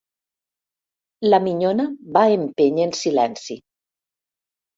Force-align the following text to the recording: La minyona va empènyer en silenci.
La 1.29 1.39
minyona 1.47 1.85
va 2.17 2.25
empènyer 2.37 2.89
en 2.91 2.95
silenci. 3.03 3.59